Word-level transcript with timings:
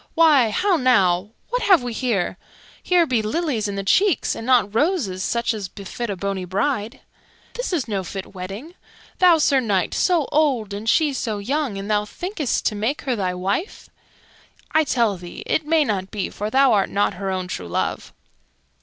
"Why, 0.15 0.49
how 0.49 0.77
now! 0.77 1.29
What 1.49 1.61
have 1.61 1.83
we 1.83 1.93
here? 1.93 2.39
Here 2.81 3.05
be 3.05 3.21
lilies 3.21 3.67
in 3.67 3.75
the 3.75 3.83
cheeks, 3.83 4.33
and 4.33 4.47
not 4.47 4.73
roses 4.73 5.21
such 5.23 5.53
as 5.53 5.67
befit 5.67 6.09
a 6.09 6.15
bonny 6.15 6.43
bride. 6.43 7.01
This 7.53 7.71
is 7.71 7.87
no 7.87 8.03
fit 8.03 8.33
wedding. 8.33 8.73
Thou, 9.19 9.37
Sir 9.37 9.59
Knight, 9.59 9.93
so 9.93 10.27
old, 10.31 10.73
and 10.73 10.89
she 10.89 11.13
so 11.13 11.37
young, 11.37 11.77
and 11.77 11.87
thou 11.87 12.05
thinkest 12.05 12.65
to 12.65 12.73
make 12.73 13.01
her 13.03 13.15
thy 13.15 13.35
wife? 13.35 13.91
I 14.71 14.85
tell 14.85 15.17
thee 15.17 15.43
it 15.45 15.67
may 15.67 15.85
not 15.85 16.09
be, 16.09 16.31
for 16.31 16.49
thou 16.49 16.73
art 16.73 16.89
not 16.89 17.13
her 17.13 17.29
own 17.29 17.47
true 17.47 17.67
love." 17.67 18.11